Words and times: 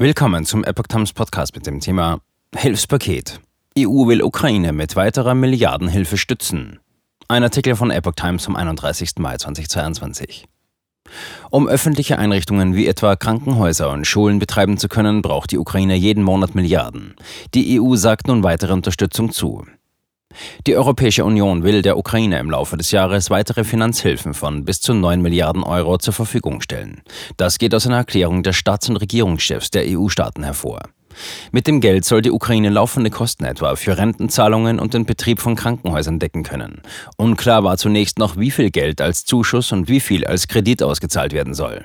Willkommen 0.00 0.44
zum 0.44 0.62
Epoch 0.62 0.86
Times 0.86 1.12
Podcast 1.12 1.56
mit 1.56 1.66
dem 1.66 1.80
Thema 1.80 2.20
Hilfspaket. 2.54 3.40
EU 3.76 4.06
will 4.06 4.22
Ukraine 4.22 4.72
mit 4.72 4.94
weiterer 4.94 5.34
Milliardenhilfe 5.34 6.16
stützen. 6.16 6.78
Ein 7.26 7.42
Artikel 7.42 7.74
von 7.74 7.90
Epoch 7.90 8.14
Times 8.14 8.44
vom 8.44 8.54
31. 8.54 9.14
Mai 9.18 9.36
2022. 9.36 10.46
Um 11.50 11.66
öffentliche 11.66 12.16
Einrichtungen 12.16 12.76
wie 12.76 12.86
etwa 12.86 13.16
Krankenhäuser 13.16 13.90
und 13.90 14.06
Schulen 14.06 14.38
betreiben 14.38 14.78
zu 14.78 14.86
können, 14.86 15.20
braucht 15.20 15.50
die 15.50 15.58
Ukraine 15.58 15.96
jeden 15.96 16.22
Monat 16.22 16.54
Milliarden. 16.54 17.16
Die 17.54 17.80
EU 17.80 17.96
sagt 17.96 18.28
nun 18.28 18.44
weitere 18.44 18.74
Unterstützung 18.74 19.32
zu. 19.32 19.66
Die 20.66 20.76
Europäische 20.76 21.24
Union 21.24 21.62
will 21.62 21.82
der 21.82 21.96
Ukraine 21.96 22.38
im 22.38 22.50
Laufe 22.50 22.76
des 22.76 22.90
Jahres 22.90 23.30
weitere 23.30 23.64
Finanzhilfen 23.64 24.34
von 24.34 24.64
bis 24.64 24.80
zu 24.80 24.94
9 24.94 25.22
Milliarden 25.22 25.62
Euro 25.62 25.98
zur 25.98 26.12
Verfügung 26.12 26.60
stellen. 26.60 27.02
Das 27.36 27.58
geht 27.58 27.74
aus 27.74 27.86
einer 27.86 27.96
Erklärung 27.96 28.42
der 28.42 28.52
Staats- 28.52 28.88
und 28.88 28.96
Regierungschefs 28.96 29.70
der 29.70 29.84
EU-Staaten 29.86 30.44
hervor. 30.44 30.80
Mit 31.50 31.66
dem 31.66 31.80
Geld 31.80 32.04
soll 32.04 32.22
die 32.22 32.30
Ukraine 32.30 32.68
laufende 32.68 33.10
Kosten 33.10 33.44
etwa 33.44 33.74
für 33.76 33.98
Rentenzahlungen 33.98 34.78
und 34.78 34.94
den 34.94 35.06
Betrieb 35.06 35.40
von 35.40 35.56
Krankenhäusern 35.56 36.18
decken 36.18 36.44
können. 36.44 36.82
Unklar 37.16 37.64
war 37.64 37.76
zunächst 37.76 38.18
noch, 38.18 38.36
wie 38.36 38.50
viel 38.50 38.70
Geld 38.70 39.00
als 39.00 39.24
Zuschuss 39.24 39.72
und 39.72 39.88
wie 39.88 40.00
viel 40.00 40.24
als 40.26 40.46
Kredit 40.46 40.82
ausgezahlt 40.82 41.32
werden 41.32 41.54
soll. 41.54 41.84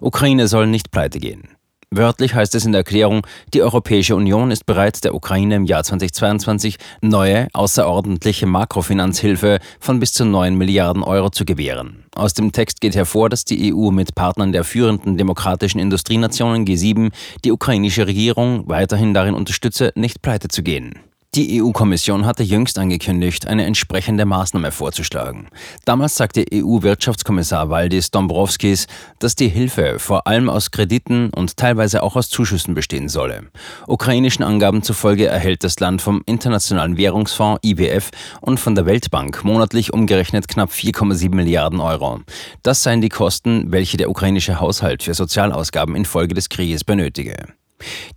Ukraine 0.00 0.46
soll 0.46 0.66
nicht 0.66 0.90
pleite 0.90 1.18
gehen. 1.18 1.55
Wörtlich 1.92 2.34
heißt 2.34 2.52
es 2.56 2.66
in 2.66 2.72
der 2.72 2.80
Erklärung, 2.80 3.24
die 3.54 3.62
Europäische 3.62 4.16
Union 4.16 4.50
ist 4.50 4.66
bereit, 4.66 5.04
der 5.04 5.14
Ukraine 5.14 5.54
im 5.54 5.64
Jahr 5.66 5.84
2022 5.84 6.78
neue, 7.00 7.46
außerordentliche 7.52 8.46
Makrofinanzhilfe 8.46 9.60
von 9.78 10.00
bis 10.00 10.12
zu 10.12 10.24
9 10.24 10.56
Milliarden 10.56 11.04
Euro 11.04 11.30
zu 11.30 11.44
gewähren. 11.44 12.04
Aus 12.12 12.34
dem 12.34 12.50
Text 12.50 12.80
geht 12.80 12.96
hervor, 12.96 13.28
dass 13.28 13.44
die 13.44 13.72
EU 13.72 13.92
mit 13.92 14.16
Partnern 14.16 14.50
der 14.50 14.64
führenden 14.64 15.16
demokratischen 15.16 15.78
Industrienationen 15.78 16.66
G7 16.66 17.12
die 17.44 17.52
ukrainische 17.52 18.08
Regierung 18.08 18.68
weiterhin 18.68 19.14
darin 19.14 19.34
unterstütze, 19.34 19.92
nicht 19.94 20.22
pleite 20.22 20.48
zu 20.48 20.64
gehen. 20.64 21.05
Die 21.36 21.62
EU-Kommission 21.62 22.24
hatte 22.24 22.42
jüngst 22.42 22.78
angekündigt, 22.78 23.46
eine 23.46 23.66
entsprechende 23.66 24.24
Maßnahme 24.24 24.72
vorzuschlagen. 24.72 25.48
Damals 25.84 26.14
sagte 26.14 26.46
EU-Wirtschaftskommissar 26.50 27.68
Valdis 27.68 28.10
Dombrovskis, 28.10 28.86
dass 29.18 29.36
die 29.36 29.48
Hilfe 29.48 29.98
vor 29.98 30.26
allem 30.26 30.48
aus 30.48 30.70
Krediten 30.70 31.28
und 31.28 31.58
teilweise 31.58 32.02
auch 32.02 32.16
aus 32.16 32.30
Zuschüssen 32.30 32.72
bestehen 32.72 33.10
solle. 33.10 33.50
Ukrainischen 33.86 34.44
Angaben 34.44 34.82
zufolge 34.82 35.26
erhält 35.26 35.62
das 35.62 35.78
Land 35.78 36.00
vom 36.00 36.22
Internationalen 36.24 36.96
Währungsfonds 36.96 37.60
IWF 37.62 38.12
und 38.40 38.58
von 38.58 38.74
der 38.74 38.86
Weltbank 38.86 39.44
monatlich 39.44 39.92
umgerechnet 39.92 40.48
knapp 40.48 40.70
4,7 40.70 41.34
Milliarden 41.34 41.80
Euro. 41.80 42.20
Das 42.62 42.82
seien 42.82 43.02
die 43.02 43.10
Kosten, 43.10 43.72
welche 43.72 43.98
der 43.98 44.08
ukrainische 44.08 44.58
Haushalt 44.58 45.02
für 45.02 45.12
Sozialausgaben 45.12 45.96
infolge 45.96 46.32
des 46.32 46.48
Krieges 46.48 46.82
benötige. 46.82 47.55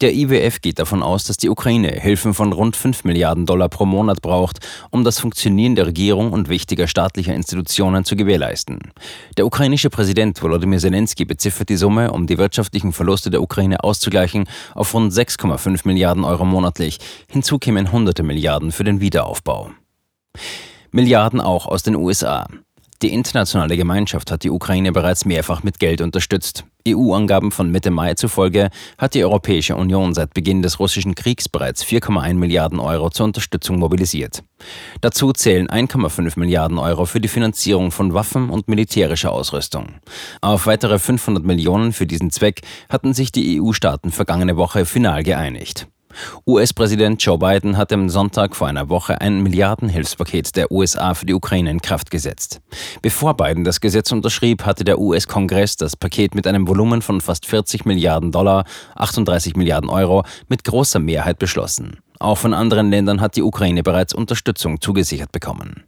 Der 0.01 0.13
IWF 0.13 0.61
geht 0.61 0.79
davon 0.79 1.03
aus, 1.03 1.25
dass 1.25 1.37
die 1.37 1.49
Ukraine 1.49 1.89
Hilfen 1.89 2.33
von 2.33 2.53
rund 2.53 2.75
5 2.75 3.03
Milliarden 3.03 3.45
Dollar 3.45 3.69
pro 3.69 3.85
Monat 3.85 4.21
braucht, 4.21 4.59
um 4.89 5.03
das 5.03 5.19
Funktionieren 5.19 5.75
der 5.75 5.87
Regierung 5.87 6.31
und 6.31 6.49
wichtiger 6.49 6.87
staatlicher 6.87 7.33
Institutionen 7.33 8.05
zu 8.05 8.15
gewährleisten. 8.15 8.79
Der 9.37 9.45
ukrainische 9.45 9.89
Präsident 9.89 10.41
Volodymyr 10.41 10.79
Zelensky 10.79 11.25
beziffert 11.25 11.69
die 11.69 11.75
Summe, 11.75 12.11
um 12.11 12.27
die 12.27 12.37
wirtschaftlichen 12.37 12.93
Verluste 12.93 13.29
der 13.29 13.41
Ukraine 13.41 13.83
auszugleichen, 13.83 14.45
auf 14.75 14.93
rund 14.93 15.11
6,5 15.11 15.81
Milliarden 15.83 16.23
Euro 16.23 16.45
monatlich. 16.45 16.99
Hinzu 17.29 17.59
kämen 17.59 17.91
hunderte 17.91 18.23
Milliarden 18.23 18.71
für 18.71 18.83
den 18.83 19.01
Wiederaufbau. 19.01 19.71
Milliarden 20.91 21.41
auch 21.41 21.67
aus 21.67 21.83
den 21.83 21.95
USA. 21.95 22.47
Die 23.01 23.13
internationale 23.13 23.77
Gemeinschaft 23.77 24.29
hat 24.29 24.43
die 24.43 24.49
Ukraine 24.49 24.91
bereits 24.91 25.23
mehrfach 25.23 25.63
mit 25.63 25.79
Geld 25.79 26.01
unterstützt. 26.01 26.65
EU-Angaben 26.85 27.51
von 27.51 27.71
Mitte 27.71 27.91
Mai 27.91 28.15
zufolge 28.15 28.69
hat 28.97 29.13
die 29.13 29.23
Europäische 29.23 29.77
Union 29.77 30.13
seit 30.13 30.33
Beginn 30.33 30.61
des 30.61 30.79
russischen 30.81 31.15
Kriegs 31.15 31.47
bereits 31.47 31.85
4,1 31.85 32.33
Milliarden 32.33 32.81
Euro 32.81 33.09
zur 33.09 33.27
Unterstützung 33.27 33.79
mobilisiert. 33.79 34.43
Dazu 34.99 35.31
zählen 35.31 35.67
1,5 35.69 36.37
Milliarden 36.37 36.77
Euro 36.77 37.05
für 37.05 37.21
die 37.21 37.29
Finanzierung 37.29 37.91
von 37.91 38.13
Waffen 38.13 38.49
und 38.49 38.67
militärischer 38.67 39.31
Ausrüstung. 39.31 39.93
Auf 40.41 40.65
weitere 40.65 40.99
500 40.99 41.45
Millionen 41.45 41.93
für 41.93 42.05
diesen 42.05 42.31
Zweck 42.31 42.63
hatten 42.89 43.13
sich 43.13 43.31
die 43.31 43.61
EU-Staaten 43.61 44.11
vergangene 44.11 44.57
Woche 44.57 44.85
final 44.85 45.23
geeinigt. 45.23 45.87
US-Präsident 46.47 47.23
Joe 47.23 47.37
Biden 47.37 47.77
hat 47.77 47.91
am 47.93 48.09
Sonntag 48.09 48.55
vor 48.55 48.67
einer 48.67 48.89
Woche 48.89 49.21
ein 49.21 49.41
Milliardenhilfspaket 49.41 50.55
der 50.55 50.71
USA 50.71 51.13
für 51.13 51.25
die 51.25 51.33
Ukraine 51.33 51.71
in 51.71 51.81
Kraft 51.81 52.11
gesetzt. 52.11 52.61
Bevor 53.01 53.35
Biden 53.35 53.63
das 53.63 53.81
Gesetz 53.81 54.11
unterschrieb, 54.11 54.65
hatte 54.65 54.83
der 54.83 54.99
US-Kongress 54.99 55.75
das 55.75 55.95
Paket 55.95 56.35
mit 56.35 56.47
einem 56.47 56.67
Volumen 56.67 57.01
von 57.01 57.21
fast 57.21 57.45
40 57.45 57.85
Milliarden 57.85 58.31
Dollar, 58.31 58.65
38 58.95 59.55
Milliarden 59.55 59.89
Euro, 59.89 60.23
mit 60.47 60.63
großer 60.63 60.99
Mehrheit 60.99 61.39
beschlossen. 61.39 61.99
Auch 62.19 62.37
von 62.37 62.53
anderen 62.53 62.89
Ländern 62.89 63.21
hat 63.21 63.35
die 63.35 63.43
Ukraine 63.43 63.83
bereits 63.83 64.13
Unterstützung 64.13 64.81
zugesichert 64.81 65.31
bekommen. 65.31 65.85